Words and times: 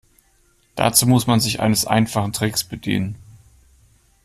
Dazu 0.73 1.05
muss 1.05 1.27
man 1.27 1.39
sich 1.39 1.59
eines 1.59 1.85
einfachen 1.85 2.33
Tricks 2.33 2.63
bedienen. 2.63 3.17